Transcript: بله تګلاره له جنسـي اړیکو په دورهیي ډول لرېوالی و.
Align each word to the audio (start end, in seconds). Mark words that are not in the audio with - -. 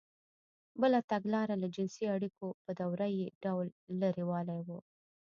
بله 0.81 0.99
تګلاره 1.11 1.55
له 1.61 1.67
جنسـي 1.75 2.05
اړیکو 2.15 2.47
په 2.63 2.71
دورهیي 2.79 3.25
ډول 3.43 3.67
لرېوالی 4.01 4.59
و. 4.67 4.69